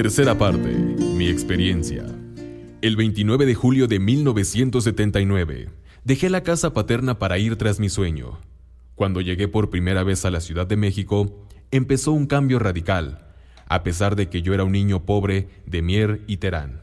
Tercera 0.00 0.38
parte. 0.38 0.68
Mi 1.16 1.26
experiencia. 1.26 2.06
El 2.82 2.94
29 2.94 3.46
de 3.46 3.56
julio 3.56 3.88
de 3.88 3.98
1979, 3.98 5.70
dejé 6.04 6.30
la 6.30 6.44
casa 6.44 6.72
paterna 6.72 7.18
para 7.18 7.38
ir 7.38 7.56
tras 7.56 7.80
mi 7.80 7.88
sueño. 7.88 8.38
Cuando 8.94 9.20
llegué 9.20 9.48
por 9.48 9.70
primera 9.70 10.04
vez 10.04 10.24
a 10.24 10.30
la 10.30 10.40
Ciudad 10.40 10.68
de 10.68 10.76
México, 10.76 11.44
empezó 11.72 12.12
un 12.12 12.28
cambio 12.28 12.60
radical, 12.60 13.26
a 13.66 13.82
pesar 13.82 14.14
de 14.14 14.28
que 14.28 14.40
yo 14.40 14.54
era 14.54 14.62
un 14.62 14.70
niño 14.70 15.04
pobre 15.04 15.48
de 15.66 15.82
Mier 15.82 16.22
y 16.28 16.36
Terán, 16.36 16.80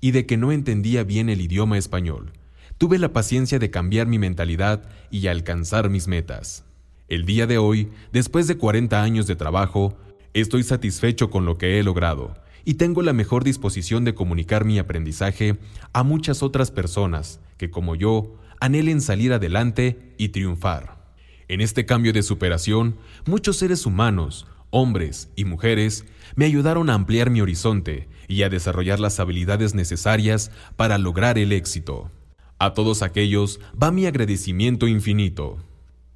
y 0.00 0.12
de 0.12 0.24
que 0.24 0.36
no 0.36 0.52
entendía 0.52 1.02
bien 1.02 1.30
el 1.30 1.40
idioma 1.40 1.78
español. 1.78 2.30
Tuve 2.78 3.00
la 3.00 3.12
paciencia 3.12 3.58
de 3.58 3.72
cambiar 3.72 4.06
mi 4.06 4.20
mentalidad 4.20 4.84
y 5.10 5.26
alcanzar 5.26 5.90
mis 5.90 6.06
metas. 6.06 6.64
El 7.08 7.24
día 7.24 7.48
de 7.48 7.58
hoy, 7.58 7.88
después 8.12 8.46
de 8.46 8.56
40 8.56 9.02
años 9.02 9.26
de 9.26 9.34
trabajo, 9.34 9.96
estoy 10.32 10.62
satisfecho 10.62 11.28
con 11.28 11.44
lo 11.44 11.58
que 11.58 11.80
he 11.80 11.82
logrado 11.82 12.40
y 12.64 12.74
tengo 12.74 13.02
la 13.02 13.12
mejor 13.12 13.44
disposición 13.44 14.04
de 14.04 14.14
comunicar 14.14 14.64
mi 14.64 14.78
aprendizaje 14.78 15.58
a 15.92 16.02
muchas 16.02 16.42
otras 16.42 16.70
personas 16.70 17.40
que, 17.56 17.70
como 17.70 17.94
yo, 17.94 18.36
anhelen 18.60 19.00
salir 19.00 19.32
adelante 19.32 20.14
y 20.18 20.28
triunfar. 20.28 21.02
En 21.48 21.60
este 21.60 21.84
cambio 21.84 22.12
de 22.12 22.22
superación, 22.22 22.96
muchos 23.26 23.56
seres 23.56 23.86
humanos, 23.86 24.46
hombres 24.70 25.30
y 25.36 25.44
mujeres, 25.44 26.06
me 26.34 26.46
ayudaron 26.46 26.88
a 26.88 26.94
ampliar 26.94 27.30
mi 27.30 27.40
horizonte 27.40 28.08
y 28.28 28.42
a 28.42 28.48
desarrollar 28.48 29.00
las 29.00 29.20
habilidades 29.20 29.74
necesarias 29.74 30.50
para 30.76 30.98
lograr 30.98 31.38
el 31.38 31.52
éxito. 31.52 32.10
A 32.58 32.72
todos 32.74 33.02
aquellos 33.02 33.60
va 33.80 33.90
mi 33.90 34.06
agradecimiento 34.06 34.86
infinito. 34.86 35.58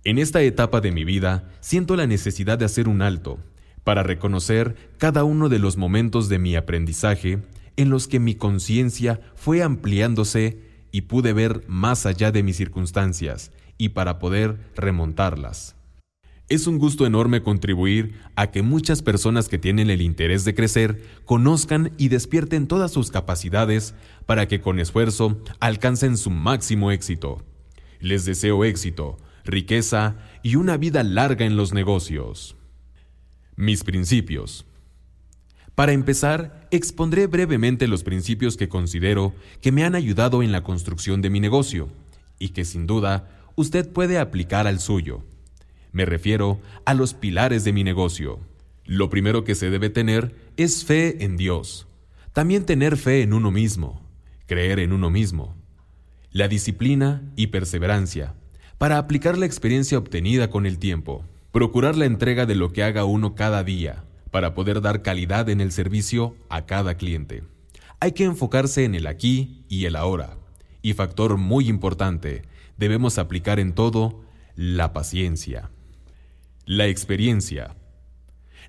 En 0.05 0.19
esta 0.19 0.41
etapa 0.43 0.81
de 0.81 0.93
mi 0.93 1.05
vida 1.05 1.51
siento 1.61 1.97
la 1.97 2.07
necesidad 2.07 2.57
de 2.59 2.65
hacer 2.65 2.89
un 2.89 3.03
alto 3.03 3.41
para 3.87 4.03
reconocer 4.03 4.75
cada 4.99 5.23
uno 5.23 5.49
de 5.49 5.61
los 5.61 5.77
momentos 5.77 6.29
de 6.29 6.41
mi 6.41 6.57
aprendizaje 6.57 7.39
en 7.77 7.89
los 7.89 8.09
que 8.09 8.19
mi 8.19 8.35
conciencia 8.35 9.21
fue 9.37 9.63
ampliándose 9.63 10.59
y 10.91 11.03
pude 11.03 11.33
ver 11.33 11.63
más 11.69 12.05
allá 12.05 12.33
de 12.33 12.43
mis 12.43 12.57
circunstancias 12.57 13.53
y 13.79 13.91
para 13.91 14.19
poder 14.19 14.59
remontarlas. 14.75 15.77
Es 16.49 16.67
un 16.67 16.79
gusto 16.79 17.07
enorme 17.07 17.45
contribuir 17.45 18.15
a 18.35 18.51
que 18.51 18.63
muchas 18.63 19.03
personas 19.03 19.49
que 19.49 19.57
tienen 19.57 19.89
el 19.89 20.03
interés 20.03 20.45
de 20.45 20.57
crecer 20.57 21.05
conozcan 21.25 21.93
y 21.97 22.09
despierten 22.09 22.67
todas 22.67 22.91
sus 22.91 23.13
capacidades 23.13 23.95
para 24.27 24.49
que 24.49 24.61
con 24.61 24.81
esfuerzo 24.81 25.41
alcancen 25.61 26.17
su 26.17 26.31
máximo 26.31 26.91
éxito. 26.91 27.45
Les 28.01 28.25
deseo 28.25 28.65
éxito, 28.65 29.17
riqueza 29.45 30.17
y 30.43 30.57
una 30.57 30.77
vida 30.77 31.05
larga 31.05 31.47
en 31.47 31.57
los 31.57 31.73
negocios. 31.73 32.56
Mis 33.59 33.85
principios. 33.85 34.67
Para 35.75 35.93
empezar, 35.93 36.69
expondré 36.71 37.27
brevemente 37.27 37.89
los 37.89 38.05
principios 38.05 38.59
que 38.59 38.69
considero 38.69 39.35
que 39.63 39.73
me 39.73 39.83
han 39.83 39.95
ayudado 39.95 40.43
en 40.43 40.53
la 40.53 40.63
construcción 40.63 41.23
de 41.23 41.31
mi 41.31 41.41
negocio 41.41 41.89
y 42.39 42.51
que 42.51 42.67
sin 42.67 42.87
duda 42.87 43.31
usted 43.55 43.91
puede 43.91 44.19
aplicar 44.19 44.67
al 44.67 44.79
suyo. 44.79 45.25
Me 45.91 46.05
refiero 46.05 46.61
a 46.85 46.93
los 46.93 47.15
pilares 47.15 47.65
de 47.65 47.73
mi 47.73 47.83
negocio. 47.83 48.41
Lo 48.85 49.09
primero 49.09 49.43
que 49.43 49.55
se 49.55 49.71
debe 49.71 49.89
tener 49.89 50.37
es 50.59 50.85
fe 50.85 51.25
en 51.25 51.39
Dios. 51.39 51.87
También 52.35 52.67
tener 52.67 52.99
fe 52.99 53.23
en 53.23 53.33
uno 53.33 53.51
mismo, 53.51 54.03
creer 54.45 54.81
en 54.81 54.93
uno 54.93 55.09
mismo. 55.09 55.57
La 56.31 56.47
disciplina 56.47 57.23
y 57.37 57.47
perseverancia, 57.47 58.35
para 58.77 58.99
aplicar 58.99 59.39
la 59.39 59.47
experiencia 59.47 59.97
obtenida 59.97 60.51
con 60.51 60.67
el 60.67 60.79
tiempo. 60.79 61.25
Procurar 61.53 61.97
la 61.97 62.05
entrega 62.05 62.47
de 62.47 62.55
lo 62.55 62.73
que 62.73 62.83
haga 62.83 63.05
uno 63.05 63.35
cada 63.35 63.65
día, 63.65 64.05
para 64.31 64.55
poder 64.55 64.81
dar 64.81 65.03
calidad 65.03 65.49
en 65.49 65.61
el 65.61 65.73
servicio 65.73 66.37
a 66.49 66.67
cada 66.67 66.97
cliente. 66.97 67.45
Hay 68.01 68.13
que 68.13 68.25
enfocarse 68.25 68.85
en 68.85 68.95
el 68.95 69.07
aquí 69.07 69.65
y 69.69 69.87
el 69.87 69.97
ahora. 69.97 70.37
Y 70.83 70.93
factor 70.93 71.39
muy 71.39 71.69
importante, 71.69 72.43
debemos 72.77 73.19
aplicar 73.19 73.59
en 73.59 73.75
todo 73.75 74.23
la 74.55 74.93
paciencia. 74.93 75.71
La 76.67 76.87
experiencia. 76.87 77.77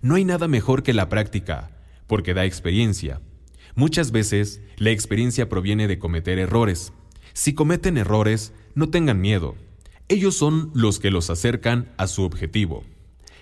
No 0.02 0.16
hay 0.16 0.24
nada 0.24 0.48
mejor 0.48 0.84
que 0.84 0.94
la 0.94 1.10
práctica, 1.10 1.72
porque 2.08 2.34
da 2.34 2.46
experiencia. 2.46 3.22
Muchas 3.76 4.12
veces 4.12 4.62
la 4.78 4.92
experiencia 4.92 5.50
proviene 5.50 5.88
de 5.88 6.00
cometer 6.00 6.40
errores. 6.40 6.94
Si 7.34 7.54
cometen 7.54 7.98
errores, 7.98 8.54
no 8.74 8.90
tengan 8.90 9.20
miedo. 9.20 9.56
Ellos 10.10 10.36
son 10.36 10.72
los 10.74 11.00
que 11.00 11.12
los 11.12 11.30
acercan 11.30 11.92
a 11.98 12.08
su 12.08 12.24
objetivo. 12.24 12.86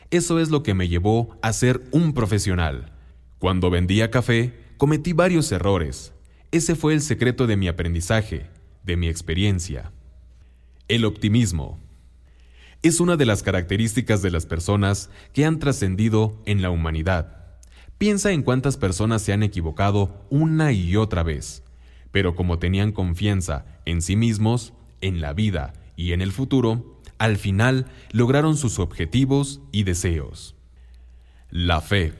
Eso 0.09 0.39
es 0.39 0.49
lo 0.49 0.63
que 0.63 0.73
me 0.73 0.87
llevó 0.87 1.37
a 1.43 1.53
ser 1.53 1.83
un 1.91 2.13
profesional. 2.13 2.91
Cuando 3.37 3.69
vendía 3.69 4.09
café, 4.09 4.57
cometí 4.77 5.13
varios 5.13 5.51
errores. 5.51 6.11
Ese 6.49 6.73
fue 6.73 6.93
el 6.93 7.01
secreto 7.01 7.45
de 7.45 7.55
mi 7.55 7.67
aprendizaje, 7.67 8.47
de 8.83 8.97
mi 8.97 9.09
experiencia. 9.09 9.91
El 10.87 11.05
optimismo. 11.05 11.79
Es 12.81 12.99
una 12.99 13.15
de 13.15 13.27
las 13.27 13.43
características 13.43 14.23
de 14.23 14.31
las 14.31 14.47
personas 14.47 15.11
que 15.33 15.45
han 15.45 15.59
trascendido 15.59 16.41
en 16.47 16.63
la 16.63 16.71
humanidad. 16.71 17.45
Piensa 17.99 18.31
en 18.31 18.41
cuántas 18.41 18.77
personas 18.77 19.21
se 19.21 19.33
han 19.33 19.43
equivocado 19.43 20.25
una 20.31 20.71
y 20.71 20.95
otra 20.95 21.21
vez, 21.21 21.61
pero 22.11 22.33
como 22.33 22.57
tenían 22.57 22.91
confianza 22.91 23.65
en 23.85 24.01
sí 24.01 24.15
mismos, 24.15 24.73
en 25.01 25.21
la 25.21 25.33
vida 25.33 25.73
y 25.95 26.13
en 26.13 26.21
el 26.21 26.31
futuro, 26.31 27.01
al 27.17 27.37
final 27.37 27.87
lograron 28.11 28.57
sus 28.57 28.79
objetivos 28.79 29.61
y 29.71 29.83
deseos. 29.83 30.55
La 31.49 31.81
fe. 31.81 32.13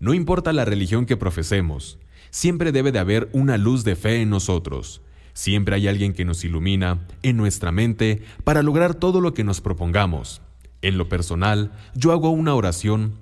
No 0.00 0.12
importa 0.12 0.52
la 0.52 0.64
religión 0.64 1.06
que 1.06 1.16
profesemos, 1.16 1.98
siempre 2.30 2.72
debe 2.72 2.92
de 2.92 2.98
haber 2.98 3.28
una 3.32 3.56
luz 3.56 3.84
de 3.84 3.96
fe 3.96 4.20
en 4.20 4.30
nosotros. 4.30 5.00
Siempre 5.32 5.76
hay 5.76 5.88
alguien 5.88 6.12
que 6.12 6.24
nos 6.24 6.44
ilumina 6.44 7.06
en 7.22 7.36
nuestra 7.36 7.72
mente 7.72 8.22
para 8.44 8.62
lograr 8.62 8.94
todo 8.94 9.20
lo 9.20 9.34
que 9.34 9.44
nos 9.44 9.60
propongamos. 9.60 10.42
En 10.82 10.98
lo 10.98 11.08
personal, 11.08 11.72
yo 11.94 12.12
hago 12.12 12.30
una 12.30 12.54
oración 12.54 13.14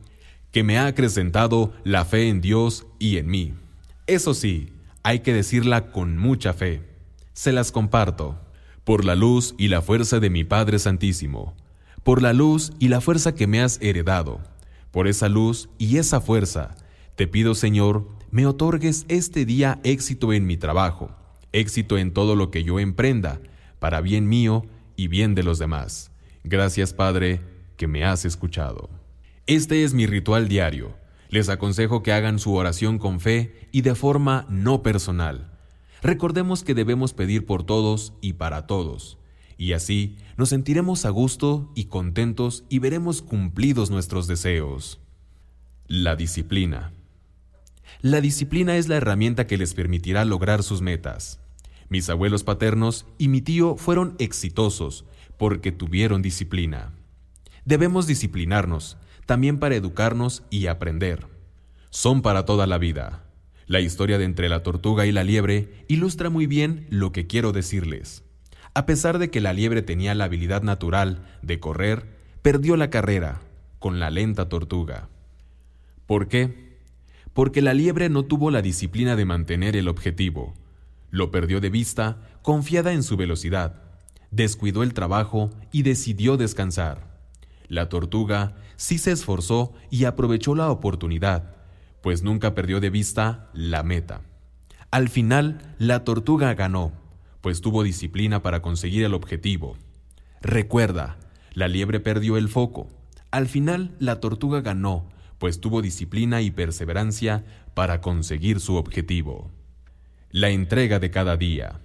que 0.50 0.64
me 0.64 0.78
ha 0.78 0.86
acrecentado 0.86 1.72
la 1.84 2.04
fe 2.04 2.28
en 2.28 2.40
Dios 2.40 2.86
y 2.98 3.16
en 3.16 3.28
mí. 3.28 3.54
Eso 4.06 4.34
sí, 4.34 4.72
hay 5.02 5.20
que 5.20 5.32
decirla 5.32 5.90
con 5.90 6.18
mucha 6.18 6.52
fe. 6.52 6.82
Se 7.32 7.52
las 7.52 7.72
comparto 7.72 8.38
por 8.84 9.04
la 9.04 9.14
luz 9.14 9.54
y 9.58 9.68
la 9.68 9.80
fuerza 9.80 10.18
de 10.18 10.30
mi 10.30 10.44
Padre 10.44 10.78
Santísimo, 10.78 11.54
por 12.02 12.20
la 12.20 12.32
luz 12.32 12.72
y 12.80 12.88
la 12.88 13.00
fuerza 13.00 13.34
que 13.34 13.46
me 13.46 13.60
has 13.60 13.80
heredado, 13.80 14.40
por 14.90 15.06
esa 15.06 15.28
luz 15.28 15.68
y 15.78 15.98
esa 15.98 16.20
fuerza, 16.20 16.74
te 17.14 17.28
pido 17.28 17.54
Señor, 17.54 18.08
me 18.30 18.46
otorgues 18.46 19.04
este 19.08 19.44
día 19.44 19.78
éxito 19.84 20.32
en 20.32 20.46
mi 20.46 20.56
trabajo, 20.56 21.10
éxito 21.52 21.96
en 21.96 22.12
todo 22.12 22.34
lo 22.34 22.50
que 22.50 22.64
yo 22.64 22.80
emprenda, 22.80 23.40
para 23.78 24.00
bien 24.00 24.28
mío 24.28 24.64
y 24.96 25.08
bien 25.08 25.34
de 25.34 25.44
los 25.44 25.58
demás. 25.58 26.10
Gracias 26.42 26.92
Padre, 26.92 27.40
que 27.76 27.86
me 27.86 28.04
has 28.04 28.24
escuchado. 28.24 28.90
Este 29.46 29.84
es 29.84 29.94
mi 29.94 30.06
ritual 30.06 30.48
diario. 30.48 30.96
Les 31.28 31.48
aconsejo 31.48 32.02
que 32.02 32.12
hagan 32.12 32.38
su 32.38 32.54
oración 32.54 32.98
con 32.98 33.20
fe 33.20 33.68
y 33.70 33.82
de 33.82 33.94
forma 33.94 34.46
no 34.48 34.82
personal 34.82 35.51
Recordemos 36.02 36.64
que 36.64 36.74
debemos 36.74 37.12
pedir 37.12 37.46
por 37.46 37.62
todos 37.62 38.12
y 38.20 38.32
para 38.32 38.66
todos, 38.66 39.18
y 39.56 39.72
así 39.72 40.16
nos 40.36 40.48
sentiremos 40.48 41.04
a 41.04 41.10
gusto 41.10 41.70
y 41.76 41.84
contentos 41.84 42.64
y 42.68 42.80
veremos 42.80 43.22
cumplidos 43.22 43.90
nuestros 43.90 44.26
deseos. 44.26 45.00
La 45.86 46.16
disciplina. 46.16 46.92
La 48.00 48.20
disciplina 48.20 48.76
es 48.76 48.88
la 48.88 48.96
herramienta 48.96 49.46
que 49.46 49.56
les 49.56 49.74
permitirá 49.74 50.24
lograr 50.24 50.64
sus 50.64 50.80
metas. 50.80 51.38
Mis 51.88 52.10
abuelos 52.10 52.42
paternos 52.42 53.06
y 53.16 53.28
mi 53.28 53.40
tío 53.40 53.76
fueron 53.76 54.16
exitosos 54.18 55.04
porque 55.38 55.70
tuvieron 55.70 56.20
disciplina. 56.20 56.92
Debemos 57.64 58.08
disciplinarnos, 58.08 58.96
también 59.24 59.60
para 59.60 59.76
educarnos 59.76 60.42
y 60.50 60.66
aprender. 60.66 61.28
Son 61.90 62.22
para 62.22 62.44
toda 62.44 62.66
la 62.66 62.78
vida. 62.78 63.22
La 63.72 63.80
historia 63.80 64.18
de 64.18 64.26
entre 64.26 64.50
la 64.50 64.62
tortuga 64.62 65.06
y 65.06 65.12
la 65.12 65.24
liebre 65.24 65.86
ilustra 65.88 66.28
muy 66.28 66.46
bien 66.46 66.86
lo 66.90 67.10
que 67.10 67.26
quiero 67.26 67.52
decirles. 67.52 68.22
A 68.74 68.84
pesar 68.84 69.18
de 69.18 69.30
que 69.30 69.40
la 69.40 69.54
liebre 69.54 69.80
tenía 69.80 70.14
la 70.14 70.24
habilidad 70.24 70.60
natural 70.60 71.24
de 71.40 71.58
correr, 71.58 72.04
perdió 72.42 72.76
la 72.76 72.90
carrera 72.90 73.40
con 73.78 73.98
la 73.98 74.10
lenta 74.10 74.50
tortuga. 74.50 75.08
¿Por 76.04 76.28
qué? 76.28 76.76
Porque 77.32 77.62
la 77.62 77.72
liebre 77.72 78.10
no 78.10 78.26
tuvo 78.26 78.50
la 78.50 78.60
disciplina 78.60 79.16
de 79.16 79.24
mantener 79.24 79.74
el 79.74 79.88
objetivo. 79.88 80.52
Lo 81.10 81.30
perdió 81.30 81.58
de 81.58 81.70
vista, 81.70 82.18
confiada 82.42 82.92
en 82.92 83.02
su 83.02 83.16
velocidad. 83.16 83.84
Descuidó 84.30 84.82
el 84.82 84.92
trabajo 84.92 85.48
y 85.72 85.80
decidió 85.80 86.36
descansar. 86.36 87.10
La 87.68 87.88
tortuga 87.88 88.54
sí 88.76 88.98
se 88.98 89.12
esforzó 89.12 89.72
y 89.88 90.04
aprovechó 90.04 90.54
la 90.54 90.70
oportunidad 90.70 91.61
pues 92.02 92.22
nunca 92.22 92.54
perdió 92.54 92.80
de 92.80 92.90
vista 92.90 93.50
la 93.54 93.82
meta. 93.82 94.20
Al 94.90 95.08
final, 95.08 95.74
la 95.78 96.04
tortuga 96.04 96.52
ganó, 96.54 96.92
pues 97.40 97.60
tuvo 97.60 97.82
disciplina 97.82 98.42
para 98.42 98.60
conseguir 98.60 99.04
el 99.04 99.14
objetivo. 99.14 99.76
Recuerda, 100.42 101.16
la 101.54 101.68
liebre 101.68 102.00
perdió 102.00 102.36
el 102.36 102.48
foco. 102.48 102.88
Al 103.30 103.46
final, 103.46 103.96
la 103.98 104.20
tortuga 104.20 104.60
ganó, 104.60 105.08
pues 105.38 105.60
tuvo 105.60 105.80
disciplina 105.80 106.42
y 106.42 106.50
perseverancia 106.50 107.44
para 107.74 108.00
conseguir 108.00 108.60
su 108.60 108.74
objetivo. 108.76 109.50
La 110.30 110.50
entrega 110.50 110.98
de 110.98 111.10
cada 111.10 111.36
día. 111.36 111.80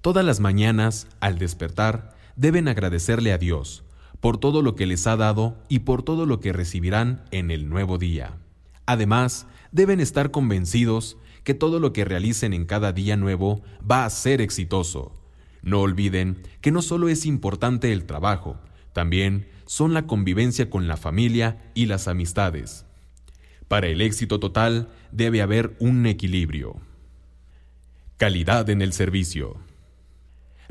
Todas 0.00 0.24
las 0.24 0.40
mañanas, 0.40 1.06
al 1.20 1.38
despertar, 1.38 2.16
deben 2.36 2.68
agradecerle 2.68 3.32
a 3.32 3.38
Dios 3.38 3.84
por 4.20 4.38
todo 4.38 4.62
lo 4.62 4.74
que 4.74 4.86
les 4.86 5.06
ha 5.06 5.16
dado 5.16 5.58
y 5.68 5.80
por 5.80 6.02
todo 6.02 6.26
lo 6.26 6.40
que 6.40 6.52
recibirán 6.52 7.24
en 7.30 7.50
el 7.50 7.68
nuevo 7.68 7.98
día. 7.98 8.38
Además, 8.90 9.46
deben 9.70 10.00
estar 10.00 10.32
convencidos 10.32 11.16
que 11.44 11.54
todo 11.54 11.78
lo 11.78 11.92
que 11.92 12.04
realicen 12.04 12.52
en 12.52 12.66
cada 12.66 12.92
día 12.92 13.16
nuevo 13.16 13.62
va 13.88 14.04
a 14.04 14.10
ser 14.10 14.40
exitoso. 14.40 15.14
No 15.62 15.80
olviden 15.80 16.42
que 16.60 16.72
no 16.72 16.82
solo 16.82 17.08
es 17.08 17.24
importante 17.24 17.92
el 17.92 18.04
trabajo, 18.04 18.58
también 18.92 19.46
son 19.64 19.94
la 19.94 20.08
convivencia 20.08 20.70
con 20.70 20.88
la 20.88 20.96
familia 20.96 21.70
y 21.72 21.86
las 21.86 22.08
amistades. 22.08 22.84
Para 23.68 23.86
el 23.86 24.00
éxito 24.00 24.40
total 24.40 24.88
debe 25.12 25.40
haber 25.40 25.76
un 25.78 26.04
equilibrio. 26.06 26.74
Calidad 28.16 28.68
en 28.70 28.82
el 28.82 28.92
servicio. 28.92 29.56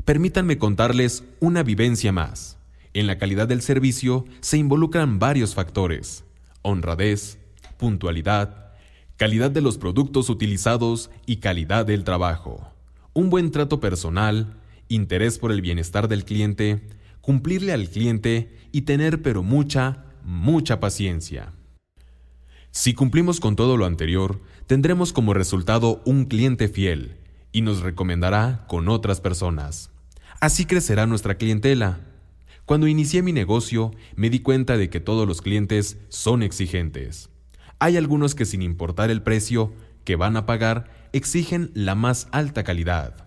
Permítanme 0.04 0.58
contarles 0.58 1.24
una 1.40 1.62
vivencia 1.62 2.12
más. 2.12 2.58
En 2.92 3.06
la 3.06 3.16
calidad 3.16 3.48
del 3.48 3.62
servicio 3.62 4.26
se 4.40 4.58
involucran 4.58 5.18
varios 5.18 5.54
factores. 5.54 6.24
Honradez, 6.60 7.39
puntualidad, 7.80 8.74
calidad 9.16 9.50
de 9.50 9.62
los 9.62 9.78
productos 9.78 10.28
utilizados 10.28 11.10
y 11.24 11.36
calidad 11.36 11.86
del 11.86 12.04
trabajo. 12.04 12.70
Un 13.14 13.30
buen 13.30 13.50
trato 13.50 13.80
personal, 13.80 14.58
interés 14.88 15.38
por 15.38 15.50
el 15.50 15.62
bienestar 15.62 16.06
del 16.06 16.26
cliente, 16.26 16.82
cumplirle 17.22 17.72
al 17.72 17.88
cliente 17.88 18.54
y 18.70 18.82
tener 18.82 19.22
pero 19.22 19.42
mucha, 19.42 20.04
mucha 20.22 20.78
paciencia. 20.78 21.54
Si 22.70 22.92
cumplimos 22.92 23.40
con 23.40 23.56
todo 23.56 23.78
lo 23.78 23.86
anterior, 23.86 24.42
tendremos 24.66 25.14
como 25.14 25.32
resultado 25.32 26.02
un 26.04 26.26
cliente 26.26 26.68
fiel 26.68 27.16
y 27.50 27.62
nos 27.62 27.80
recomendará 27.80 28.66
con 28.68 28.90
otras 28.90 29.22
personas. 29.22 29.90
Así 30.38 30.66
crecerá 30.66 31.06
nuestra 31.06 31.36
clientela. 31.36 32.00
Cuando 32.66 32.86
inicié 32.86 33.22
mi 33.22 33.32
negocio, 33.32 33.90
me 34.16 34.28
di 34.28 34.40
cuenta 34.40 34.76
de 34.76 34.90
que 34.90 35.00
todos 35.00 35.26
los 35.26 35.40
clientes 35.40 35.96
son 36.10 36.42
exigentes. 36.42 37.29
Hay 37.80 37.96
algunos 37.96 38.34
que 38.34 38.44
sin 38.44 38.60
importar 38.60 39.10
el 39.10 39.22
precio 39.22 39.72
que 40.04 40.14
van 40.14 40.36
a 40.36 40.44
pagar, 40.44 40.90
exigen 41.12 41.70
la 41.72 41.94
más 41.94 42.28
alta 42.30 42.62
calidad. 42.62 43.26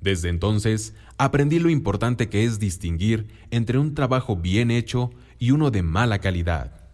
Desde 0.00 0.28
entonces, 0.28 0.94
aprendí 1.18 1.58
lo 1.58 1.68
importante 1.68 2.28
que 2.28 2.44
es 2.44 2.60
distinguir 2.60 3.26
entre 3.50 3.76
un 3.78 3.94
trabajo 3.94 4.36
bien 4.36 4.70
hecho 4.70 5.10
y 5.40 5.50
uno 5.50 5.72
de 5.72 5.82
mala 5.82 6.20
calidad. 6.20 6.88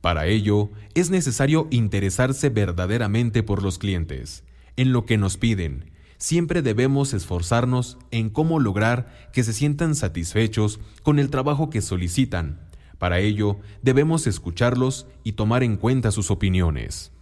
Para 0.00 0.26
ello, 0.26 0.70
es 0.94 1.10
necesario 1.10 1.68
interesarse 1.70 2.48
verdaderamente 2.48 3.42
por 3.42 3.62
los 3.62 3.78
clientes, 3.78 4.42
en 4.76 4.92
lo 4.92 5.04
que 5.04 5.18
nos 5.18 5.36
piden. 5.36 5.90
Siempre 6.16 6.62
debemos 6.62 7.12
esforzarnos 7.12 7.98
en 8.10 8.30
cómo 8.30 8.60
lograr 8.60 9.28
que 9.34 9.44
se 9.44 9.52
sientan 9.52 9.94
satisfechos 9.94 10.80
con 11.02 11.18
el 11.18 11.28
trabajo 11.28 11.68
que 11.68 11.82
solicitan. 11.82 12.65
Para 12.98 13.20
ello, 13.20 13.58
debemos 13.82 14.26
escucharlos 14.26 15.06
y 15.22 15.32
tomar 15.32 15.62
en 15.62 15.76
cuenta 15.76 16.10
sus 16.10 16.30
opiniones. 16.30 17.12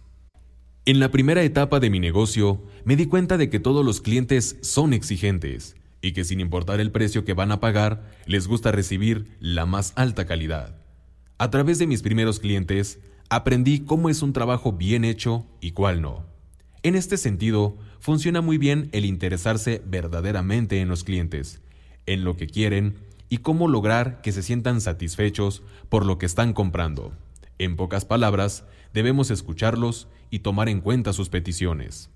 En 0.85 0.99
la 0.99 1.09
primera 1.09 1.43
etapa 1.43 1.79
de 1.79 1.89
mi 1.89 1.99
negocio, 1.99 2.61
me 2.83 2.95
di 2.95 3.07
cuenta 3.07 3.37
de 3.37 3.49
que 3.49 3.59
todos 3.59 3.83
los 3.83 4.01
clientes 4.01 4.57
son 4.61 4.93
exigentes 4.93 5.75
y 6.01 6.11
que 6.11 6.23
sin 6.23 6.39
importar 6.39 6.79
el 6.79 6.91
precio 6.91 7.25
que 7.25 7.33
van 7.33 7.51
a 7.51 7.59
pagar, 7.59 8.11
les 8.27 8.47
gusta 8.47 8.71
recibir 8.71 9.25
la 9.39 9.65
más 9.65 9.93
alta 9.95 10.25
calidad. 10.25 10.77
A 11.39 11.49
través 11.49 11.79
de 11.79 11.87
mis 11.87 12.03
primeros 12.03 12.39
clientes, 12.39 12.99
aprendí 13.29 13.79
cómo 13.79 14.09
es 14.09 14.21
un 14.21 14.31
trabajo 14.31 14.73
bien 14.73 15.03
hecho 15.03 15.47
y 15.59 15.71
cuál 15.71 16.01
no. 16.01 16.27
En 16.83 16.93
este 16.93 17.17
sentido, 17.17 17.77
funciona 17.99 18.41
muy 18.41 18.59
bien 18.59 18.89
el 18.91 19.05
interesarse 19.05 19.81
verdaderamente 19.87 20.79
en 20.79 20.87
los 20.87 21.03
clientes, 21.03 21.61
en 22.05 22.23
lo 22.23 22.37
que 22.37 22.45
quieren 22.45 22.97
y 23.29 23.39
cómo 23.39 23.67
lograr 23.67 24.21
que 24.21 24.31
se 24.31 24.43
sientan 24.43 24.81
satisfechos 24.81 25.63
por 25.89 26.05
lo 26.05 26.17
que 26.17 26.25
están 26.25 26.53
comprando. 26.53 27.13
En 27.57 27.75
pocas 27.75 28.05
palabras, 28.05 28.65
debemos 28.93 29.31
escucharlos 29.31 30.07
y 30.29 30.39
tomar 30.39 30.69
en 30.69 30.81
cuenta 30.81 31.13
sus 31.13 31.29
peticiones. 31.29 32.09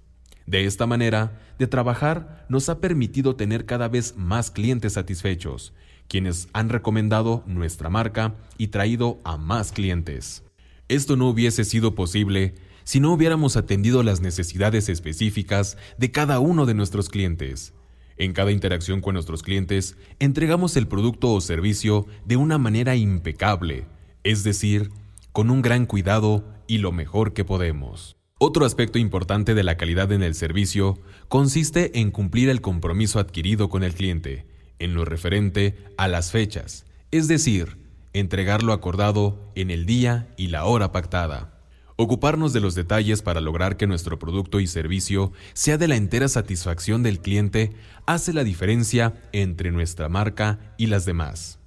De 0.45 0.65
esta 0.65 0.88
manera, 0.88 1.39
de 1.59 1.67
trabajar 1.67 2.45
nos 2.50 2.69
ha 2.69 2.79
permitido 2.79 3.35
tener 3.35 3.65
cada 3.65 3.88
vez 3.88 4.15
más 4.17 4.50
clientes 4.50 4.94
satisfechos, 4.94 5.73
quienes 6.07 6.50
han 6.53 6.69
recomendado 6.69 7.44
nuestra 7.45 7.89
marca 7.89 8.35
y 8.57 8.67
traído 8.67 9.19
a 9.23 9.38
más 9.38 9.71
clientes. 9.71 10.44
Esto 10.88 11.15
no 11.15 11.29
hubiese 11.29 11.65
sido 11.65 11.94
posible 11.94 12.56
si 12.83 13.00
no 13.00 13.13
hubiéramos 13.13 13.56
atendido 13.57 14.01
las 14.01 14.19
necesidades 14.19 14.89
específicas 14.89 15.77
de 16.00 16.11
cada 16.11 16.39
uno 16.39 16.65
de 16.65 16.73
nuestros 16.73 17.09
clientes. 17.09 17.73
En 18.19 18.33
cada 18.33 18.51
interacción 18.51 19.00
con 19.00 19.13
nuestros 19.13 19.44
clientes, 19.44 19.95
entregamos 20.19 20.75
el 20.75 20.89
producto 20.89 21.31
o 21.31 21.39
servicio 21.39 22.06
de 22.25 22.36
una 22.36 22.57
manera 22.57 22.98
impecable, 22.98 23.86
es 24.25 24.44
decir, 24.44 24.92
con 25.31 25.50
un 25.50 25.62
gran 25.62 25.86
cuidado 25.86 26.44
y 26.68 26.80
lo 26.80 26.92
mejor 26.92 27.31
que 27.31 27.45
podemos. 27.45 28.18
Otro 28.38 28.66
aspecto 28.66 29.00
importante 29.00 29.56
de 29.56 29.63
la 29.63 29.77
calidad 29.77 30.12
en 30.12 30.21
el 30.21 30.36
servicio 30.36 31.00
consiste 31.30 32.00
en 32.01 32.12
cumplir 32.12 32.50
el 32.50 32.60
compromiso 32.60 33.19
adquirido 33.19 33.69
con 33.69 33.83
el 33.83 33.94
cliente, 33.94 34.45
en 34.80 34.95
lo 34.95 35.06
referente 35.06 35.77
a 35.98 36.10
las 36.10 36.31
fechas, 36.31 36.86
es 37.12 37.30
decir, 37.30 37.77
entregar 38.12 38.63
lo 38.63 38.74
acordado 38.74 39.50
en 39.56 39.71
el 39.71 39.86
día 39.86 40.27
y 40.36 40.48
la 40.48 40.66
hora 40.66 40.92
pactada. 40.92 41.58
Ocuparnos 42.01 42.54
de 42.54 42.62
los 42.62 42.75
detalles 42.75 43.22
para 43.22 43.42
lograr 43.42 43.75
que 43.75 43.86
nuestro 43.86 44.18
producto 44.18 44.62
y 44.62 44.68
servicio 44.68 45.34
sea 45.51 45.78
de 45.78 45.90
la 45.90 45.98
entera 45.98 46.30
satisfacción 46.30 47.04
del 47.04 47.19
cliente 47.19 47.74
hace 48.06 48.31
la 48.31 48.46
diferencia 48.46 49.16
entre 49.34 49.72
nuestra 49.72 50.07
marca 50.07 50.60
y 50.78 50.88
las 50.88 51.04
demás. 51.04 51.60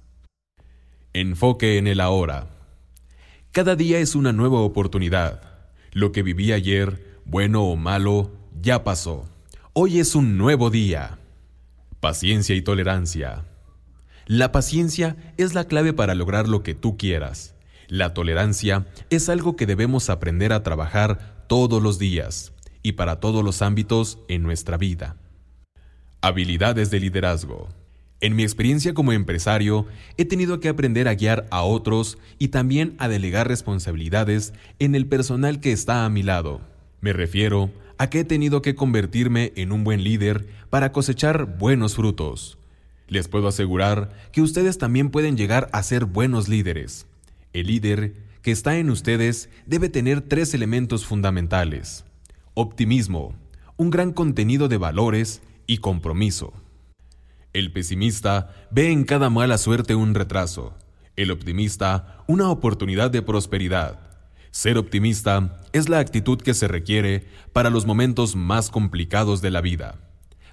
Enfoque 1.13 1.77
en 1.77 1.85
el 1.85 1.99
ahora. 1.99 2.49
Cada 3.51 3.75
día 3.75 3.99
es 3.99 4.15
una 4.15 4.33
nueva 4.33 4.61
oportunidad. 4.61 5.67
Lo 5.91 6.11
que 6.11 6.23
viví 6.23 6.51
ayer, 6.51 7.19
bueno 7.25 7.65
o 7.65 7.75
malo, 7.75 8.31
ya 8.59 8.83
pasó. 8.83 9.29
Hoy 9.73 9.99
es 9.99 10.15
un 10.15 10.39
nuevo 10.39 10.71
día. 10.71 11.19
Paciencia 11.99 12.55
y 12.55 12.63
tolerancia. 12.63 13.45
La 14.25 14.51
paciencia 14.51 15.15
es 15.37 15.53
la 15.53 15.65
clave 15.65 15.93
para 15.93 16.15
lograr 16.15 16.47
lo 16.47 16.63
que 16.63 16.73
tú 16.73 16.97
quieras. 16.97 17.53
La 17.87 18.13
tolerancia 18.13 18.85
es 19.09 19.29
algo 19.29 19.55
que 19.55 19.65
debemos 19.65 20.09
aprender 20.09 20.53
a 20.53 20.63
trabajar 20.63 21.45
todos 21.47 21.81
los 21.81 21.99
días 21.99 22.53
y 22.81 22.93
para 22.93 23.19
todos 23.19 23.43
los 23.43 23.61
ámbitos 23.61 24.19
en 24.27 24.43
nuestra 24.43 24.77
vida. 24.77 25.17
Habilidades 26.21 26.89
de 26.91 26.99
liderazgo. 26.99 27.69
En 28.21 28.37
mi 28.37 28.43
experiencia 28.43 28.93
como 28.93 29.11
empresario, 29.11 29.85
he 30.15 30.23
tenido 30.23 30.61
que 30.61 30.69
aprender 30.69 31.09
a 31.09 31.15
guiar 31.15 31.45
a 31.51 31.63
otros 31.63 32.17
y 32.39 32.49
también 32.49 32.95
a 32.97 33.09
delegar 33.09 33.49
responsabilidades 33.49 34.53
en 34.79 34.95
el 34.95 35.07
personal 35.07 35.59
que 35.59 35.73
está 35.73 36.05
a 36.05 36.09
mi 36.09 36.23
lado. 36.23 36.61
Me 37.01 37.11
refiero 37.11 37.69
a 37.97 38.09
que 38.09 38.21
he 38.21 38.23
tenido 38.23 38.61
que 38.61 38.75
convertirme 38.75 39.51
en 39.57 39.73
un 39.73 39.83
buen 39.83 40.05
líder 40.05 40.47
para 40.69 40.93
cosechar 40.93 41.57
buenos 41.57 41.95
frutos. 41.95 42.57
Les 43.09 43.27
puedo 43.27 43.49
asegurar 43.49 44.09
que 44.31 44.41
ustedes 44.41 44.77
también 44.77 45.09
pueden 45.09 45.35
llegar 45.35 45.69
a 45.73 45.83
ser 45.83 46.05
buenos 46.05 46.47
líderes. 46.47 47.05
El 47.53 47.67
líder 47.67 48.15
que 48.41 48.51
está 48.51 48.77
en 48.77 48.89
ustedes 48.89 49.49
debe 49.65 49.87
tener 49.87 50.21
tres 50.21 50.53
elementos 50.53 51.05
fundamentales. 51.05 52.03
Optimismo, 52.55 53.35
un 53.77 53.89
gran 53.89 54.11
contenido 54.11 54.67
de 54.67 54.77
valores 54.77 55.41
y 55.67 55.77
compromiso. 55.77 56.53
El 57.53 57.71
pesimista 57.71 58.67
ve 58.71 58.91
en 58.91 59.03
cada 59.03 59.29
mala 59.29 59.59
suerte 59.59 59.93
un 59.93 60.15
retraso. 60.15 60.73
El 61.15 61.29
optimista 61.29 62.23
una 62.27 62.49
oportunidad 62.49 63.11
de 63.11 63.21
prosperidad. 63.21 63.99
Ser 64.49 64.79
optimista 64.79 65.61
es 65.71 65.87
la 65.87 65.99
actitud 65.99 66.41
que 66.41 66.55
se 66.55 66.67
requiere 66.67 67.27
para 67.53 67.69
los 67.69 67.85
momentos 67.85 68.35
más 68.35 68.71
complicados 68.71 69.41
de 69.41 69.51
la 69.51 69.61
vida. 69.61 69.99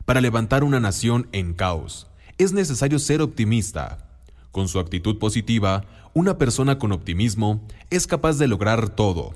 Para 0.04 0.20
levantar 0.20 0.64
una 0.64 0.80
nación 0.80 1.28
en 1.32 1.54
caos, 1.54 2.08
es 2.36 2.52
necesario 2.52 2.98
ser 2.98 3.22
optimista. 3.22 4.06
Con 4.50 4.68
su 4.68 4.78
actitud 4.80 5.18
positiva, 5.18 5.84
una 6.12 6.38
persona 6.38 6.78
con 6.78 6.92
optimismo 6.92 7.66
es 7.90 8.06
capaz 8.06 8.38
de 8.38 8.48
lograr 8.48 8.88
todo. 8.90 9.32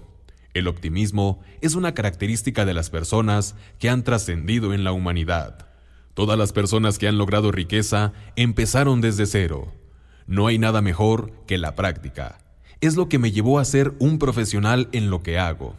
El 0.54 0.66
optimismo 0.68 1.40
es 1.60 1.74
una 1.74 1.94
característica 1.94 2.64
de 2.64 2.74
las 2.74 2.90
personas 2.90 3.54
que 3.78 3.88
han 3.88 4.02
trascendido 4.02 4.74
en 4.74 4.82
la 4.82 4.92
humanidad. 4.92 5.68
Todas 6.14 6.38
las 6.38 6.52
personas 6.52 6.98
que 6.98 7.08
han 7.08 7.18
logrado 7.18 7.52
riqueza 7.52 8.12
empezaron 8.36 9.00
desde 9.00 9.26
cero. 9.26 9.72
No 10.26 10.46
hay 10.46 10.58
nada 10.58 10.80
mejor 10.80 11.32
que 11.46 11.58
la 11.58 11.74
práctica. 11.74 12.38
Es 12.80 12.96
lo 12.96 13.08
que 13.08 13.18
me 13.18 13.32
llevó 13.32 13.58
a 13.58 13.64
ser 13.64 13.94
un 13.98 14.18
profesional 14.18 14.88
en 14.92 15.10
lo 15.10 15.22
que 15.22 15.38
hago. 15.38 15.74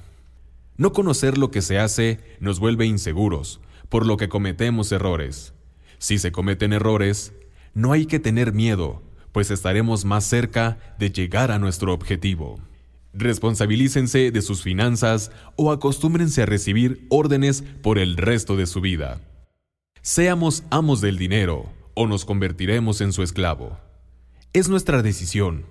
No 0.77 0.91
conocer 0.91 1.37
lo 1.37 1.51
que 1.51 1.61
se 1.61 1.79
hace 1.79 2.19
nos 2.39 2.59
vuelve 2.59 2.85
inseguros, 2.85 3.61
por 3.89 4.05
lo 4.05 4.17
que 4.17 4.29
cometemos 4.29 4.91
errores. 4.91 5.53
Si 5.99 6.19
se 6.19 6.31
cometen 6.31 6.73
errores, 6.73 7.33
no 7.73 7.93
hay 7.93 8.05
que 8.05 8.19
tener 8.19 8.51
miedo, 8.51 9.01
pues 9.35 9.51
estaremos 9.51 10.05
más 10.05 10.23
cerca 10.23 10.77
de 10.97 11.11
llegar 11.11 11.51
a 11.51 11.59
nuestro 11.59 11.93
objetivo. 11.93 12.57
Responsabilícense 13.11 14.31
de 14.31 14.41
sus 14.41 14.63
finanzas 14.63 15.29
o 15.57 15.73
acostúmbrense 15.73 16.43
a 16.43 16.45
recibir 16.45 17.05
órdenes 17.09 17.61
por 17.83 17.99
el 17.99 18.15
resto 18.15 18.55
de 18.55 18.65
su 18.65 18.79
vida. 18.79 19.19
Seamos 20.01 20.63
amos 20.69 21.01
del 21.01 21.17
dinero 21.17 21.65
o 21.95 22.07
nos 22.07 22.23
convertiremos 22.23 23.01
en 23.01 23.11
su 23.11 23.23
esclavo. 23.23 23.77
Es 24.53 24.69
nuestra 24.69 25.01
decisión. 25.01 25.65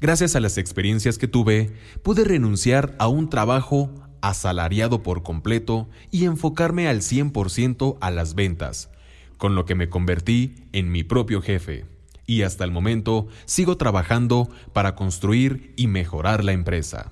Gracias 0.00 0.36
a 0.36 0.40
las 0.40 0.56
experiencias 0.56 1.18
que 1.18 1.26
tuve, 1.26 1.72
pude 2.04 2.22
renunciar 2.22 2.94
a 3.00 3.08
un 3.08 3.28
trabajo 3.28 3.92
asalariado 4.20 5.02
por 5.02 5.24
completo 5.24 5.88
y 6.12 6.26
enfocarme 6.26 6.86
al 6.86 7.00
100% 7.00 7.98
a 8.00 8.12
las 8.12 8.36
ventas, 8.36 8.88
con 9.36 9.56
lo 9.56 9.64
que 9.64 9.74
me 9.74 9.88
convertí 9.88 10.54
en 10.70 10.92
mi 10.92 11.02
propio 11.02 11.42
jefe. 11.42 11.86
Y 12.30 12.42
hasta 12.42 12.62
el 12.62 12.70
momento 12.70 13.26
sigo 13.44 13.76
trabajando 13.76 14.48
para 14.72 14.94
construir 14.94 15.74
y 15.76 15.88
mejorar 15.88 16.44
la 16.44 16.52
empresa. 16.52 17.10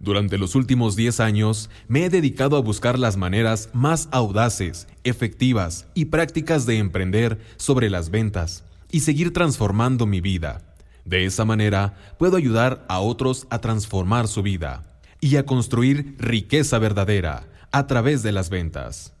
Durante 0.00 0.38
los 0.38 0.54
últimos 0.54 0.96
10 0.96 1.20
años 1.20 1.68
me 1.88 2.06
he 2.06 2.08
dedicado 2.08 2.56
a 2.56 2.62
buscar 2.62 2.98
las 2.98 3.18
maneras 3.18 3.68
más 3.74 4.08
audaces, 4.12 4.88
efectivas 5.04 5.88
y 5.92 6.06
prácticas 6.06 6.64
de 6.64 6.78
emprender 6.78 7.38
sobre 7.58 7.90
las 7.90 8.08
ventas 8.08 8.64
y 8.90 9.00
seguir 9.00 9.34
transformando 9.34 10.06
mi 10.06 10.22
vida. 10.22 10.62
De 11.04 11.26
esa 11.26 11.44
manera 11.44 11.92
puedo 12.18 12.38
ayudar 12.38 12.86
a 12.88 13.00
otros 13.00 13.46
a 13.50 13.58
transformar 13.58 14.26
su 14.26 14.42
vida 14.42 15.00
y 15.20 15.36
a 15.36 15.44
construir 15.44 16.16
riqueza 16.18 16.78
verdadera 16.78 17.46
a 17.72 17.86
través 17.86 18.22
de 18.22 18.32
las 18.32 18.48
ventas. 18.48 19.12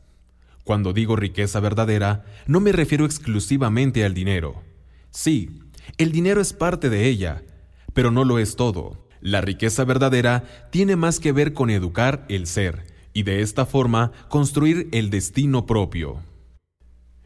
Cuando 0.64 0.94
digo 0.94 1.14
riqueza 1.14 1.60
verdadera, 1.60 2.24
no 2.46 2.58
me 2.60 2.72
refiero 2.72 3.04
exclusivamente 3.04 4.02
al 4.02 4.14
dinero. 4.14 4.64
Sí, 5.16 5.48
el 5.96 6.12
dinero 6.12 6.42
es 6.42 6.52
parte 6.52 6.90
de 6.90 7.08
ella, 7.08 7.42
pero 7.94 8.10
no 8.10 8.22
lo 8.22 8.38
es 8.38 8.54
todo. 8.54 9.08
La 9.22 9.40
riqueza 9.40 9.82
verdadera 9.84 10.44
tiene 10.70 10.94
más 10.94 11.20
que 11.20 11.32
ver 11.32 11.54
con 11.54 11.70
educar 11.70 12.26
el 12.28 12.46
ser 12.46 12.84
y 13.14 13.22
de 13.22 13.40
esta 13.40 13.64
forma 13.64 14.12
construir 14.28 14.90
el 14.92 15.08
destino 15.08 15.64
propio. 15.64 16.20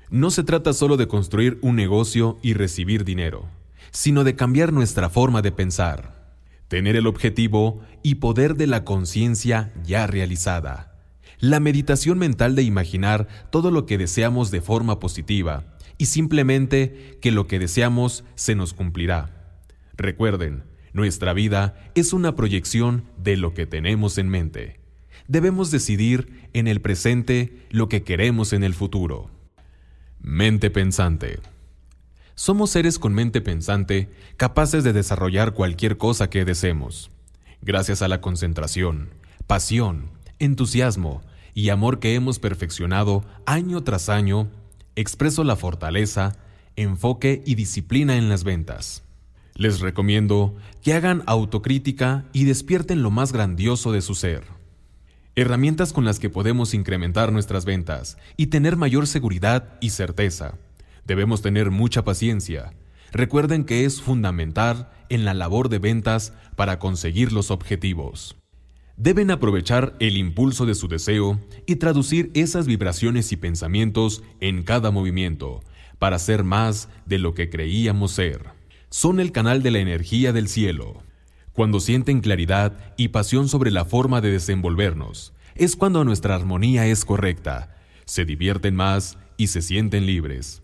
No 0.09 0.31
se 0.31 0.45
trata 0.45 0.73
solo 0.73 0.97
de 0.97 1.09
construir 1.09 1.59
un 1.63 1.75
negocio 1.75 2.39
y 2.43 2.55
recibir 2.55 3.05
dinero, 3.05 3.49
sino 3.91 4.23
de 4.23 4.37
cambiar 4.37 4.73
nuestra 4.73 5.11
forma 5.11 5.43
de 5.43 5.51
pensar 5.51 6.21
tener 6.69 6.95
el 6.95 7.09
objetivo 7.09 7.81
y 8.05 8.15
poder 8.15 8.55
de 8.55 8.69
la 8.69 8.85
conciencia 8.85 9.73
ya 9.85 10.07
realizada. 10.07 10.95
La 11.41 11.59
meditación 11.59 12.19
mental 12.19 12.55
de 12.55 12.63
imaginar 12.63 13.27
todo 13.51 13.73
lo 13.73 13.85
que 13.85 13.99
deseamos 13.99 14.53
de 14.53 14.61
forma 14.61 15.01
positiva 15.01 15.65
y 16.01 16.07
simplemente 16.07 17.19
que 17.21 17.31
lo 17.31 17.47
que 17.47 17.59
deseamos 17.59 18.25
se 18.35 18.55
nos 18.55 18.73
cumplirá. 18.73 19.59
Recuerden, 19.99 20.65
nuestra 20.95 21.35
vida 21.35 21.93
es 21.95 22.15
una 22.15 22.35
proyección 22.37 23.05
de 23.19 23.37
lo 23.37 23.53
que 23.53 23.67
tenemos 23.67 24.17
en 24.17 24.31
mente. 24.31 24.81
Debemos 25.29 25.71
decidir 25.71 26.49
en 26.55 26.69
el 26.69 26.81
presente 26.81 27.67
lo 27.69 27.91
que 27.91 28.03
queremos 28.03 28.55
en 28.55 28.65
el 28.65 28.73
futuro. 28.73 29.31
Mente 30.23 30.71
pensante. 30.71 31.39
Somos 32.35 32.71
seres 32.71 32.99
con 32.99 33.13
mente 33.13 33.43
pensante, 33.43 34.09
capaces 34.39 34.83
de 34.85 34.95
desarrollar 34.95 35.53
cualquier 35.53 35.99
cosa 35.99 36.31
que 36.31 36.47
deseemos. 36.47 37.11
Gracias 37.61 38.01
a 38.01 38.09
la 38.09 38.23
concentración, 38.23 39.11
pasión, 39.47 40.13
entusiasmo 40.39 41.21
y 41.53 41.69
amor 41.69 41.99
que 41.99 42.15
hemos 42.15 42.39
perfeccionado 42.39 43.23
año 43.45 43.85
tras 43.85 44.09
año, 44.09 44.49
expreso 44.97 45.45
la 45.45 45.57
fortaleza, 45.57 46.37
enfoque 46.77 47.43
y 47.47 47.55
disciplina 47.55 48.17
en 48.17 48.29
las 48.29 48.45
ventas. 48.45 49.05
Les 49.55 49.81
recomiendo 49.81 50.57
que 50.83 50.95
hagan 50.95 51.23
autocrítica 51.27 52.25
y 52.33 52.45
despierten 52.45 53.03
lo 53.03 53.11
más 53.11 53.33
grandioso 53.33 53.93
de 53.93 54.01
su 54.01 54.15
ser. 54.15 54.45
Herramientas 55.37 55.93
con 55.93 56.05
las 56.05 56.19
que 56.19 56.31
podemos 56.31 56.75
incrementar 56.75 57.33
nuestras 57.33 57.65
ventas 57.65 58.19
y 58.37 58.47
tener 58.47 58.77
mayor 58.77 59.07
seguridad 59.07 59.79
y 59.81 59.91
certeza. 59.91 60.55
Debemos 61.05 61.43
tener 61.43 61.71
mucha 61.71 62.05
paciencia. 62.05 62.73
Recuerden 63.13 63.65
que 63.65 63.85
es 63.85 64.01
fundamental 64.01 64.91
en 65.09 65.25
la 65.25 65.35
labor 65.35 65.69
de 65.69 65.79
ventas 65.79 66.33
para 66.57 66.79
conseguir 66.79 67.33
los 67.33 67.51
objetivos. 67.51 68.37
Deben 69.01 69.31
aprovechar 69.31 69.97
el 69.99 70.19
impulso 70.19 70.67
de 70.67 70.75
su 70.75 70.87
deseo 70.87 71.41
y 71.65 71.77
traducir 71.77 72.31
esas 72.35 72.67
vibraciones 72.67 73.33
y 73.33 73.39
pensamientos 73.39 74.23
en 74.41 74.63
cada 74.63 74.91
movimiento 74.91 75.63
para 75.99 76.19
ser 76.19 76.45
más 76.45 76.91
de 77.07 77.19
lo 77.19 77.33
que 77.33 77.49
creíamos 77.49 78.13
ser. 78.13 78.51
Son 78.91 79.19
el 79.19 79.33
canal 79.33 79.63
de 79.63 79.71
la 79.71 79.79
energía 79.79 80.35
del 80.35 80.49
cielo. 80.49 81.03
Cuando 81.55 81.81
sienten 81.81 82.21
claridad 82.21 82.93
y 82.99 83.09
pasión 83.09 83.49
sobre 83.49 83.71
la 83.71 83.87
forma 83.87 84.21
de 84.21 84.33
desenvolvernos, 84.33 85.33
es 85.55 85.77
cuando 85.77 86.05
nuestra 86.05 86.35
armonía 86.35 86.87
es 86.87 87.07
correcta, 87.07 87.75
se 88.05 88.27
divierten 88.27 88.77
más 88.77 89.17
y 89.39 89.47
se 89.47 89.63
sienten 89.63 90.05
libres. 90.05 90.61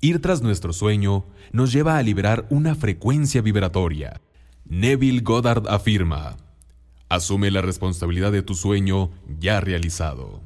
Ir 0.00 0.22
tras 0.22 0.42
nuestro 0.42 0.72
sueño 0.72 1.26
nos 1.50 1.72
lleva 1.72 1.98
a 1.98 2.04
liberar 2.04 2.46
una 2.50 2.76
frecuencia 2.76 3.42
vibratoria. 3.42 4.20
Neville 4.64 5.22
Goddard 5.22 5.66
afirma, 5.68 6.36
asume 7.10 7.50
la 7.50 7.60
responsabilidad 7.60 8.32
de 8.32 8.42
tu 8.42 8.54
sueño 8.54 9.10
ya 9.38 9.60
realizado. 9.60 10.40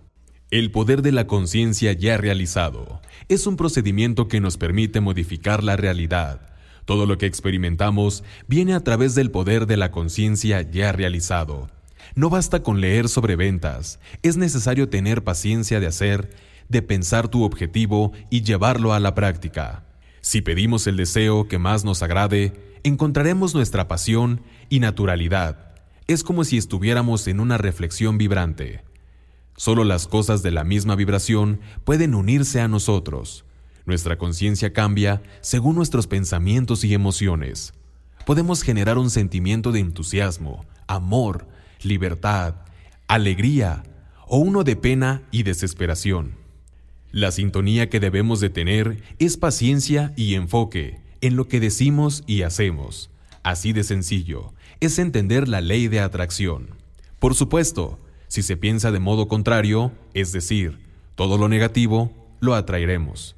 El 0.50 0.72
poder 0.72 1.02
de 1.02 1.12
la 1.12 1.26
conciencia 1.26 1.92
ya 1.92 2.16
realizado 2.16 3.00
es 3.28 3.46
un 3.46 3.56
procedimiento 3.56 4.26
que 4.26 4.40
nos 4.40 4.56
permite 4.56 5.00
modificar 5.00 5.62
la 5.62 5.76
realidad. 5.76 6.54
Todo 6.84 7.06
lo 7.06 7.16
que 7.18 7.26
experimentamos 7.26 8.24
viene 8.48 8.74
a 8.74 8.80
través 8.80 9.14
del 9.14 9.30
poder 9.30 9.66
de 9.66 9.76
la 9.76 9.90
conciencia 9.90 10.62
ya 10.62 10.90
realizado. 10.92 11.70
No 12.14 12.30
basta 12.30 12.62
con 12.62 12.80
leer 12.80 13.08
sobre 13.08 13.36
ventas, 13.36 14.00
es 14.22 14.36
necesario 14.36 14.88
tener 14.88 15.22
paciencia 15.24 15.80
de 15.80 15.86
hacer 15.86 16.30
de 16.68 16.82
pensar 16.82 17.28
tu 17.28 17.44
objetivo 17.44 18.12
y 18.30 18.42
llevarlo 18.42 18.92
a 18.92 19.00
la 19.00 19.14
práctica. 19.14 19.84
Si 20.20 20.40
pedimos 20.40 20.86
el 20.86 20.96
deseo 20.96 21.48
que 21.48 21.58
más 21.58 21.84
nos 21.84 22.02
agrade, 22.02 22.78
encontraremos 22.82 23.54
nuestra 23.54 23.88
pasión 23.88 24.40
y 24.70 24.80
naturalidad. 24.80 25.73
Es 26.06 26.22
como 26.22 26.44
si 26.44 26.58
estuviéramos 26.58 27.26
en 27.28 27.40
una 27.40 27.56
reflexión 27.56 28.18
vibrante. 28.18 28.82
Solo 29.56 29.84
las 29.84 30.06
cosas 30.06 30.42
de 30.42 30.50
la 30.50 30.62
misma 30.62 30.96
vibración 30.96 31.60
pueden 31.84 32.14
unirse 32.14 32.60
a 32.60 32.68
nosotros. 32.68 33.46
Nuestra 33.86 34.18
conciencia 34.18 34.74
cambia 34.74 35.22
según 35.40 35.76
nuestros 35.76 36.06
pensamientos 36.06 36.84
y 36.84 36.92
emociones. 36.92 37.72
Podemos 38.26 38.62
generar 38.62 38.98
un 38.98 39.08
sentimiento 39.08 39.72
de 39.72 39.80
entusiasmo, 39.80 40.66
amor, 40.88 41.46
libertad, 41.82 42.56
alegría 43.08 43.82
o 44.26 44.38
uno 44.38 44.62
de 44.62 44.76
pena 44.76 45.22
y 45.30 45.42
desesperación. 45.42 46.36
La 47.12 47.30
sintonía 47.30 47.88
que 47.88 48.00
debemos 48.00 48.40
de 48.40 48.50
tener 48.50 49.02
es 49.18 49.38
paciencia 49.38 50.12
y 50.16 50.34
enfoque 50.34 51.00
en 51.22 51.36
lo 51.36 51.48
que 51.48 51.60
decimos 51.60 52.24
y 52.26 52.42
hacemos. 52.42 53.10
Así 53.42 53.74
de 53.74 53.84
sencillo, 53.84 54.53
es 54.84 54.98
entender 54.98 55.48
la 55.48 55.60
ley 55.60 55.88
de 55.88 56.00
atracción. 56.00 56.70
Por 57.18 57.34
supuesto, 57.34 57.98
si 58.28 58.42
se 58.42 58.56
piensa 58.56 58.90
de 58.90 59.00
modo 59.00 59.28
contrario, 59.28 59.92
es 60.14 60.32
decir, 60.32 60.78
todo 61.14 61.38
lo 61.38 61.48
negativo, 61.48 62.12
lo 62.40 62.54
atraeremos. 62.54 63.36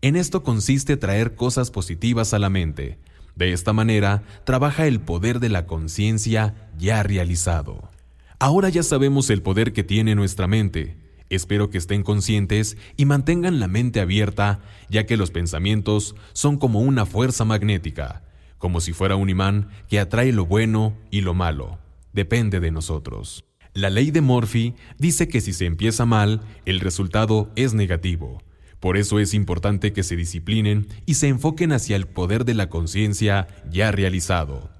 En 0.00 0.16
esto 0.16 0.42
consiste 0.42 0.96
traer 0.96 1.34
cosas 1.34 1.70
positivas 1.70 2.34
a 2.34 2.38
la 2.38 2.48
mente. 2.48 2.98
De 3.36 3.52
esta 3.52 3.72
manera, 3.72 4.22
trabaja 4.44 4.86
el 4.86 5.00
poder 5.00 5.40
de 5.40 5.48
la 5.48 5.66
conciencia 5.66 6.70
ya 6.78 7.02
realizado. 7.02 7.90
Ahora 8.38 8.68
ya 8.68 8.82
sabemos 8.82 9.30
el 9.30 9.42
poder 9.42 9.72
que 9.72 9.84
tiene 9.84 10.14
nuestra 10.14 10.46
mente 10.46 10.96
Espero 11.30 11.68
que 11.68 11.78
estén 11.78 12.02
conscientes 12.02 12.76
y 12.96 13.04
mantengan 13.04 13.60
la 13.60 13.68
mente 13.68 14.00
abierta, 14.00 14.60
ya 14.88 15.04
que 15.04 15.16
los 15.16 15.30
pensamientos 15.30 16.14
son 16.32 16.56
como 16.56 16.80
una 16.80 17.04
fuerza 17.04 17.44
magnética, 17.44 18.22
como 18.58 18.80
si 18.80 18.92
fuera 18.92 19.16
un 19.16 19.30
imán 19.30 19.68
que 19.88 20.00
atrae 20.00 20.32
lo 20.32 20.46
bueno 20.46 20.96
y 21.10 21.22
lo 21.22 21.34
malo. 21.34 21.78
Depende 22.12 22.60
de 22.60 22.70
nosotros. 22.70 23.44
La 23.74 23.90
ley 23.90 24.10
de 24.10 24.20
Morphy 24.20 24.74
dice 24.98 25.28
que 25.28 25.40
si 25.40 25.52
se 25.52 25.66
empieza 25.66 26.04
mal, 26.04 26.40
el 26.66 26.80
resultado 26.80 27.50
es 27.54 27.74
negativo. 27.74 28.42
Por 28.80 28.96
eso 28.96 29.18
es 29.18 29.34
importante 29.34 29.92
que 29.92 30.02
se 30.02 30.16
disciplinen 30.16 30.86
y 31.06 31.14
se 31.14 31.28
enfoquen 31.28 31.72
hacia 31.72 31.96
el 31.96 32.06
poder 32.06 32.44
de 32.44 32.54
la 32.54 32.68
conciencia 32.68 33.48
ya 33.70 33.90
realizado. 33.90 34.70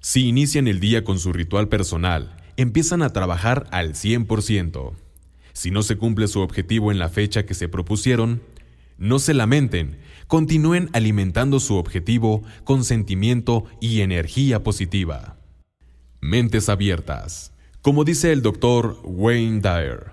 Si 0.00 0.28
inician 0.28 0.68
el 0.68 0.80
día 0.80 1.04
con 1.04 1.18
su 1.18 1.32
ritual 1.32 1.68
personal, 1.68 2.36
empiezan 2.56 3.02
a 3.02 3.10
trabajar 3.10 3.66
al 3.70 3.94
100%. 3.94 4.92
Si 5.52 5.70
no 5.70 5.82
se 5.82 5.96
cumple 5.96 6.28
su 6.28 6.40
objetivo 6.40 6.90
en 6.90 6.98
la 6.98 7.08
fecha 7.08 7.46
que 7.46 7.54
se 7.54 7.68
propusieron, 7.68 8.42
no 8.98 9.18
se 9.18 9.34
lamenten, 9.34 9.98
continúen 10.26 10.88
alimentando 10.92 11.60
su 11.60 11.76
objetivo 11.76 12.42
con 12.64 12.84
sentimiento 12.84 13.64
y 13.80 14.00
energía 14.00 14.62
positiva. 14.62 15.36
Mentes 16.20 16.68
abiertas. 16.68 17.52
Como 17.82 18.04
dice 18.04 18.32
el 18.32 18.42
doctor 18.42 18.98
Wayne 19.04 19.60
Dyer, 19.60 20.12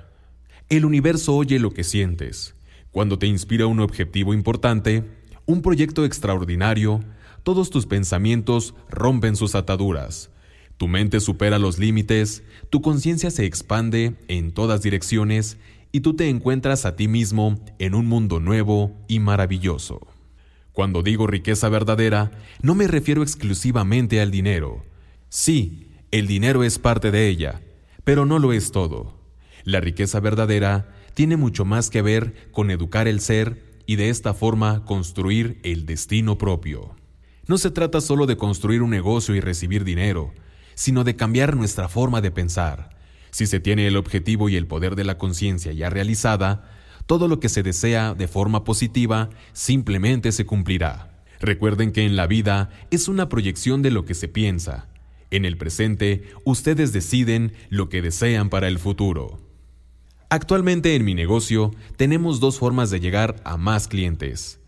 el 0.70 0.86
universo 0.86 1.36
oye 1.36 1.60
lo 1.60 1.72
que 1.72 1.84
sientes. 1.84 2.56
Cuando 2.92 3.18
te 3.18 3.28
inspira 3.28 3.68
un 3.68 3.80
objetivo 3.80 4.34
importante, 4.34 5.06
un 5.46 5.62
proyecto 5.62 6.04
extraordinario, 6.04 7.04
todos 7.44 7.70
tus 7.70 7.86
pensamientos 7.86 8.76
rompen 8.90 9.36
sus 9.36 9.56
ataduras. 9.56 10.30
Tu 10.78 10.88
mente 10.88 11.20
supera 11.20 11.60
los 11.60 11.78
límites, 11.78 12.44
tu 12.70 12.82
conciencia 12.82 13.32
se 13.32 13.46
expande 13.46 14.16
en 14.28 14.52
todas 14.52 14.82
direcciones 14.82 15.58
y 15.92 16.02
tú 16.02 16.16
te 16.16 16.30
encuentras 16.30 16.86
a 16.86 16.96
ti 16.96 17.08
mismo 17.08 17.64
en 17.80 17.96
un 17.96 18.06
mundo 18.06 18.40
nuevo 18.40 18.98
y 19.08 19.20
maravilloso. 19.20 20.08
Cuando 20.72 21.04
digo 21.04 21.28
riqueza 21.28 21.68
verdadera, 21.70 22.32
no 22.62 22.76
me 22.76 22.88
refiero 22.88 23.24
exclusivamente 23.24 24.22
al 24.22 24.32
dinero. 24.32 24.86
Sí, 25.30 25.90
el 26.12 26.28
dinero 26.28 26.64
es 26.64 26.80
parte 26.80 27.12
de 27.12 27.28
ella, 27.28 27.62
pero 28.04 28.26
no 28.26 28.40
lo 28.40 28.54
es 28.54 28.72
todo. 28.72 29.20
La 29.64 29.80
riqueza 29.80 30.20
verdadera 30.20 30.96
tiene 31.14 31.38
mucho 31.38 31.66
más 31.66 31.90
que 31.90 32.02
ver 32.02 32.50
con 32.52 32.72
educar 32.72 33.08
el 33.08 33.20
ser 33.20 33.82
y 33.86 33.98
de 33.98 34.10
esta 34.10 34.34
forma 34.34 34.86
construir 34.86 35.60
el 35.64 35.86
destino 35.86 36.38
propio. 36.38 36.96
No 37.48 37.58
se 37.58 37.72
trata 37.72 38.00
solo 38.00 38.26
de 38.28 38.38
construir 38.38 38.82
un 38.82 38.92
negocio 38.92 39.36
y 39.36 39.42
recibir 39.42 39.84
dinero, 39.84 40.34
sino 40.74 41.04
de 41.04 41.16
cambiar 41.18 41.58
nuestra 41.58 41.90
forma 41.90 42.22
de 42.22 42.32
pensar. 42.32 43.01
Si 43.32 43.48
se 43.48 43.60
tiene 43.60 43.88
el 43.88 43.98
objetivo 43.98 44.50
y 44.50 44.56
el 44.56 44.68
poder 44.68 44.96
de 44.96 45.04
la 45.04 45.18
conciencia 45.18 45.72
ya 45.72 45.90
realizada, 45.90 46.70
todo 47.06 47.28
lo 47.28 47.40
que 47.40 47.50
se 47.50 47.64
desea 47.64 48.14
de 48.14 48.28
forma 48.28 48.64
positiva 48.64 49.30
simplemente 49.54 50.32
se 50.32 50.46
cumplirá. 50.46 51.24
Recuerden 51.40 51.92
que 51.92 52.06
en 52.06 52.16
la 52.16 52.28
vida 52.28 52.70
es 52.92 53.08
una 53.08 53.30
proyección 53.30 53.82
de 53.82 53.92
lo 53.92 54.06
que 54.06 54.14
se 54.14 54.28
piensa. 54.28 54.88
En 55.32 55.46
el 55.46 55.58
presente, 55.58 56.26
ustedes 56.44 56.94
deciden 56.94 57.54
lo 57.70 57.90
que 57.90 58.02
desean 58.02 58.50
para 58.50 58.68
el 58.68 58.78
futuro. 58.78 59.40
Actualmente 60.30 60.96
en 60.96 61.04
mi 61.04 61.16
negocio 61.16 61.72
tenemos 61.98 62.40
dos 62.40 62.60
formas 62.60 62.90
de 62.90 63.00
llegar 63.00 63.42
a 63.44 63.58
más 63.58 63.88
clientes. 63.88 64.60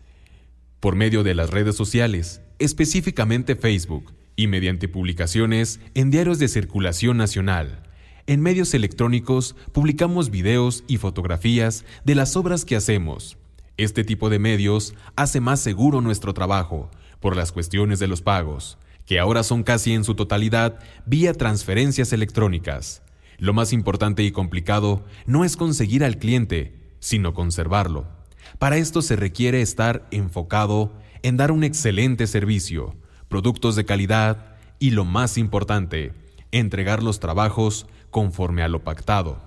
Por 0.80 0.96
medio 0.96 1.22
de 1.22 1.34
las 1.34 1.50
redes 1.50 1.76
sociales, 1.76 2.42
específicamente 2.58 3.56
Facebook, 3.56 4.12
y 4.36 4.46
mediante 4.46 4.88
publicaciones 4.88 5.80
en 5.94 6.10
diarios 6.10 6.38
de 6.38 6.48
circulación 6.48 7.16
nacional. 7.16 7.83
En 8.26 8.40
medios 8.40 8.72
electrónicos 8.72 9.54
publicamos 9.72 10.30
videos 10.30 10.82
y 10.86 10.96
fotografías 10.96 11.84
de 12.04 12.14
las 12.14 12.36
obras 12.36 12.64
que 12.64 12.74
hacemos. 12.74 13.36
Este 13.76 14.02
tipo 14.02 14.30
de 14.30 14.38
medios 14.38 14.94
hace 15.14 15.40
más 15.40 15.60
seguro 15.60 16.00
nuestro 16.00 16.32
trabajo 16.32 16.90
por 17.20 17.36
las 17.36 17.52
cuestiones 17.52 17.98
de 17.98 18.06
los 18.06 18.22
pagos, 18.22 18.78
que 19.04 19.18
ahora 19.18 19.42
son 19.42 19.62
casi 19.62 19.92
en 19.92 20.04
su 20.04 20.14
totalidad 20.14 20.78
vía 21.04 21.34
transferencias 21.34 22.14
electrónicas. 22.14 23.02
Lo 23.36 23.52
más 23.52 23.74
importante 23.74 24.22
y 24.22 24.30
complicado 24.30 25.04
no 25.26 25.44
es 25.44 25.58
conseguir 25.58 26.02
al 26.02 26.16
cliente, 26.16 26.80
sino 27.00 27.34
conservarlo. 27.34 28.06
Para 28.58 28.78
esto 28.78 29.02
se 29.02 29.16
requiere 29.16 29.60
estar 29.60 30.06
enfocado 30.10 30.94
en 31.22 31.36
dar 31.36 31.52
un 31.52 31.62
excelente 31.62 32.26
servicio, 32.26 32.96
productos 33.28 33.76
de 33.76 33.84
calidad 33.84 34.56
y 34.78 34.92
lo 34.92 35.04
más 35.04 35.36
importante, 35.36 36.12
entregar 36.58 37.02
los 37.02 37.18
trabajos 37.18 37.86
conforme 38.10 38.62
a 38.62 38.68
lo 38.68 38.84
pactado. 38.84 39.42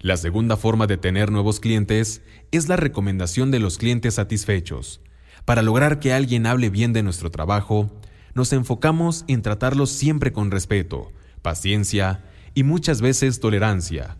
La 0.00 0.16
segunda 0.16 0.56
forma 0.56 0.86
de 0.86 0.96
tener 0.96 1.30
nuevos 1.30 1.60
clientes 1.60 2.22
es 2.52 2.68
la 2.68 2.76
recomendación 2.76 3.50
de 3.50 3.58
los 3.58 3.76
clientes 3.76 4.14
satisfechos. 4.14 5.02
Para 5.44 5.62
lograr 5.62 6.00
que 6.00 6.12
alguien 6.12 6.46
hable 6.46 6.70
bien 6.70 6.92
de 6.92 7.02
nuestro 7.02 7.30
trabajo, 7.30 7.90
nos 8.34 8.52
enfocamos 8.52 9.24
en 9.28 9.42
tratarlos 9.42 9.90
siempre 9.90 10.32
con 10.32 10.50
respeto, 10.50 11.12
paciencia 11.42 12.24
y 12.54 12.62
muchas 12.62 13.00
veces 13.02 13.40
tolerancia, 13.40 14.16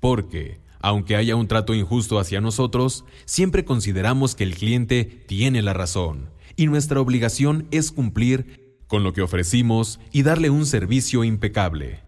porque, 0.00 0.60
aunque 0.80 1.16
haya 1.16 1.36
un 1.36 1.48
trato 1.48 1.74
injusto 1.74 2.18
hacia 2.18 2.40
nosotros, 2.40 3.04
siempre 3.24 3.64
consideramos 3.64 4.34
que 4.34 4.44
el 4.44 4.54
cliente 4.54 5.04
tiene 5.04 5.62
la 5.62 5.72
razón 5.72 6.28
y 6.56 6.66
nuestra 6.66 7.00
obligación 7.00 7.66
es 7.70 7.90
cumplir 7.90 8.59
con 8.90 9.04
lo 9.04 9.12
que 9.12 9.22
ofrecimos 9.22 10.00
y 10.10 10.24
darle 10.24 10.50
un 10.50 10.66
servicio 10.66 11.22
impecable. 11.22 12.00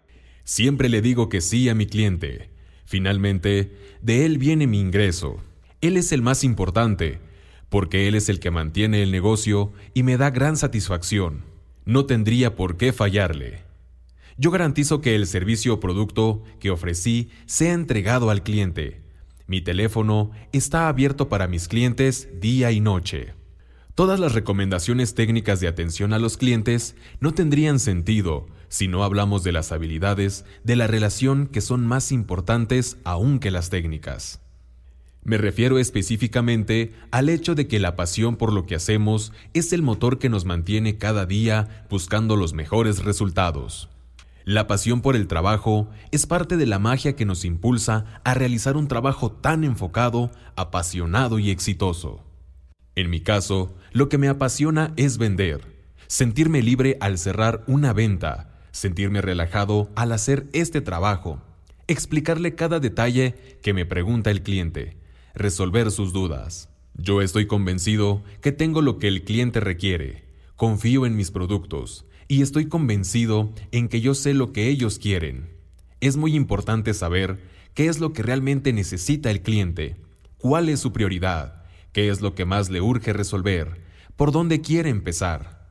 Siempre 0.43 0.89
le 0.89 1.01
digo 1.01 1.29
que 1.29 1.41
sí 1.41 1.69
a 1.69 1.77
mi 1.77 1.87
cliente. 1.87 2.51
Finalmente, 2.87 3.73
de 4.03 4.27
él 4.27 4.37
viene 4.37 4.67
mi 4.67 4.81
ingreso. 4.81 5.37
Él 5.81 5.97
es 5.97 6.11
el 6.11 6.23
más 6.23 6.43
importante, 6.43 7.21
porque 7.69 8.09
él 8.09 8.17
es 8.17 8.29
el 8.29 8.41
que 8.41 8.51
mantiene 8.51 9.05
el 9.05 9.13
negocio 9.13 9.73
y 9.95 10.03
me 10.03 10.17
da 10.17 10.31
gran 10.31 10.57
satisfacción. 10.57 11.45
No 11.85 12.05
tendría 12.07 12.57
por 12.57 12.77
qué 12.77 12.93
fallarle. 12.93 13.63
Yo 14.37 14.51
garantizo 14.51 15.01
que 15.01 15.15
el 15.15 15.29
servicio 15.29 15.75
o 15.75 15.81
producto 15.81 16.43
que 16.59 16.73
ofrecí 16.73 17.31
sea 17.47 17.75
entregado 17.75 18.29
al 18.29 18.43
cliente. 18.43 19.03
Mi 19.47 19.61
teléfono 19.61 20.33
está 20.51 20.89
abierto 20.89 21.29
para 21.29 21.47
mis 21.47 21.69
clientes 21.69 22.29
día 22.41 22.73
y 22.73 22.81
noche. 22.81 23.35
Todas 23.95 24.19
las 24.19 24.33
recomendaciones 24.33 25.15
técnicas 25.15 25.61
de 25.61 25.69
atención 25.69 26.15
a 26.15 26.19
los 26.19 26.39
clientes 26.39 26.97
no 27.21 27.33
tendrían 27.33 27.79
sentido 27.79 28.47
si 28.69 28.89
no 28.89 29.05
hablamos 29.05 29.45
de 29.45 29.53
las 29.53 29.71
habilidades 29.71 30.47
de 30.65 30.77
la 30.77 30.87
relación 30.87 31.47
que 31.47 31.61
son 31.61 31.87
más 31.87 32.11
importantes 32.11 32.97
aún 33.05 33.39
que 33.39 33.51
las 33.51 33.69
técnicas. 33.69 34.41
Me 35.25 35.37
refiero 35.37 35.79
específicamente 35.79 36.95
al 37.11 37.29
hecho 37.29 37.55
de 37.55 37.69
que 37.69 37.79
la 37.79 37.95
pasión 37.95 38.37
por 38.37 38.55
lo 38.55 38.65
que 38.65 38.77
hacemos 38.77 39.31
es 39.53 39.75
el 39.75 39.83
motor 39.83 40.19
que 40.19 40.31
nos 40.31 40.47
mantiene 40.47 40.97
cada 40.97 41.27
día 41.27 41.87
buscando 41.91 42.35
los 42.37 42.55
mejores 42.55 43.05
resultados. 43.05 43.91
La 44.45 44.67
pasión 44.67 45.03
por 45.03 45.17
el 45.17 45.29
trabajo 45.29 45.89
es 46.13 46.27
parte 46.27 46.57
de 46.57 46.67
la 46.67 46.79
magia 46.79 47.15
que 47.15 47.27
nos 47.27 47.45
impulsa 47.45 48.07
a 48.25 48.33
realizar 48.33 48.79
un 48.79 48.89
trabajo 48.89 49.31
tan 49.31 49.65
enfocado, 49.65 50.31
apasionado 50.57 51.39
y 51.39 51.51
exitoso. 51.51 52.32
En 52.95 53.09
mi 53.09 53.21
caso, 53.21 53.75
lo 53.93 54.09
que 54.09 54.19
me 54.19 54.29
apasiona 54.29 54.93
es 54.97 55.17
vender, 55.17 55.63
sentirme 56.09 56.63
libre 56.63 56.99
al 57.01 57.17
cerrar 57.17 57.65
una 57.67 57.93
venta, 57.95 58.61
sentirme 58.71 59.23
relajado 59.23 59.91
al 59.95 60.13
hacer 60.13 60.47
este 60.53 60.81
trabajo, 60.83 61.41
explicarle 61.89 62.55
cada 62.55 62.81
detalle 62.81 63.59
que 63.63 63.73
me 63.73 63.87
pregunta 63.87 64.31
el 64.31 64.43
cliente, 64.43 64.99
resolver 65.35 65.91
sus 65.91 66.13
dudas. 66.13 66.69
Yo 66.95 67.23
estoy 67.23 67.47
convencido 67.47 68.23
que 68.43 68.53
tengo 68.53 68.83
lo 68.83 68.99
que 68.99 69.09
el 69.09 69.25
cliente 69.25 69.61
requiere, 69.61 70.25
confío 70.57 71.07
en 71.07 71.17
mis 71.17 71.31
productos 71.31 72.05
y 72.29 72.43
estoy 72.43 72.67
convencido 72.67 73.53
en 73.71 73.89
que 73.89 74.03
yo 74.03 74.15
sé 74.15 74.35
lo 74.35 74.53
que 74.53 74.69
ellos 74.69 74.99
quieren. 74.99 75.49
Es 76.01 76.17
muy 76.17 76.35
importante 76.35 76.93
saber 76.93 77.39
qué 77.73 77.87
es 77.87 78.01
lo 78.01 78.13
que 78.13 78.23
realmente 78.23 78.75
necesita 78.75 79.31
el 79.31 79.41
cliente, 79.41 79.97
cuál 80.37 80.69
es 80.69 80.81
su 80.81 80.93
prioridad, 80.93 81.62
qué 81.93 82.09
es 82.09 82.21
lo 82.21 82.35
que 82.35 82.45
más 82.45 82.71
le 82.71 82.81
urge 82.81 83.13
resolver, 83.13 83.81
por 84.17 84.33
dónde 84.33 84.61
quiere 84.61 84.91
empezar. 84.91 85.63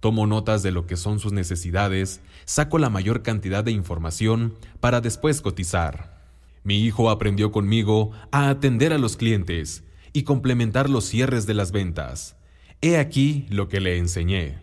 Tomo 0.00 0.26
notas 0.26 0.62
de 0.62 0.70
lo 0.70 0.86
que 0.86 0.96
son 0.96 1.18
sus 1.18 1.32
necesidades, 1.32 2.20
saco 2.44 2.78
la 2.78 2.90
mayor 2.90 3.22
cantidad 3.22 3.64
de 3.64 3.72
información 3.72 4.54
para 4.80 5.00
después 5.00 5.40
cotizar. 5.40 6.18
Mi 6.62 6.84
hijo 6.84 7.10
aprendió 7.10 7.50
conmigo 7.50 8.12
a 8.30 8.48
atender 8.48 8.92
a 8.92 8.98
los 8.98 9.16
clientes 9.16 9.84
y 10.12 10.22
complementar 10.22 10.90
los 10.90 11.04
cierres 11.04 11.46
de 11.46 11.54
las 11.54 11.72
ventas. 11.72 12.36
He 12.80 12.96
aquí 12.96 13.46
lo 13.50 13.68
que 13.68 13.80
le 13.80 13.98
enseñé. 13.98 14.58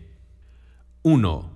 1. 1.02 1.50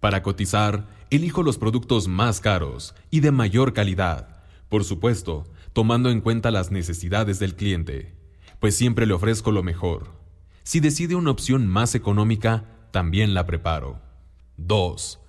Para 0.00 0.22
cotizar, 0.22 0.86
elijo 1.10 1.42
los 1.42 1.58
productos 1.58 2.08
más 2.08 2.40
caros 2.40 2.94
y 3.10 3.20
de 3.20 3.30
mayor 3.30 3.72
calidad, 3.72 4.42
por 4.68 4.84
supuesto, 4.84 5.46
tomando 5.72 6.10
en 6.10 6.20
cuenta 6.20 6.50
las 6.50 6.70
necesidades 6.70 7.38
del 7.38 7.54
cliente 7.54 8.17
pues 8.60 8.76
siempre 8.76 9.06
le 9.06 9.14
ofrezco 9.14 9.52
lo 9.52 9.62
mejor. 9.62 10.12
Si 10.62 10.80
decide 10.80 11.14
una 11.14 11.30
opción 11.30 11.66
más 11.66 11.94
económica, 11.94 12.64
también 12.90 13.34
la 13.34 13.46
preparo. 13.46 14.00
2. 14.56 15.20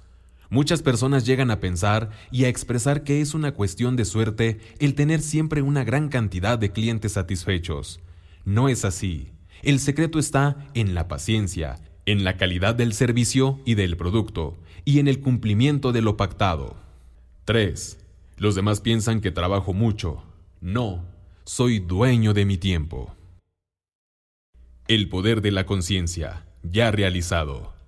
Muchas 0.49 0.81
personas 0.81 1.25
llegan 1.25 1.51
a 1.51 1.59
pensar 1.59 2.09
y 2.31 2.45
a 2.45 2.47
expresar 2.47 3.03
que 3.03 3.21
es 3.21 3.33
una 3.33 3.53
cuestión 3.53 3.95
de 3.95 4.05
suerte 4.05 4.59
el 4.79 4.95
tener 4.95 5.21
siempre 5.21 5.61
una 5.61 5.83
gran 5.83 6.09
cantidad 6.09 6.57
de 6.57 6.71
clientes 6.71 7.13
satisfechos. 7.13 7.99
No 8.45 8.67
es 8.67 8.83
así. 8.83 9.31
El 9.61 9.79
secreto 9.79 10.17
está 10.17 10.67
en 10.73 10.95
la 10.95 11.07
paciencia, 11.07 11.79
en 12.05 12.23
la 12.23 12.37
calidad 12.37 12.73
del 12.73 12.93
servicio 12.93 13.59
y 13.65 13.75
del 13.75 13.95
producto, 13.95 14.57
y 14.85 14.99
en 14.99 15.07
el 15.07 15.19
cumplimiento 15.19 15.91
de 15.91 16.01
lo 16.01 16.17
pactado. 16.17 16.77
3. 17.45 17.99
Los 18.37 18.55
demás 18.55 18.81
piensan 18.81 19.21
que 19.21 19.31
trabajo 19.31 19.73
mucho. 19.73 20.23
No, 20.61 21.05
soy 21.43 21.79
dueño 21.79 22.33
de 22.33 22.45
mi 22.45 22.57
tiempo. 22.57 23.15
El 24.89 25.07
poder 25.07 25.43
de 25.43 25.51
la 25.51 25.67
conciencia, 25.67 26.47
ya 26.63 26.89
realizado. 26.89 27.78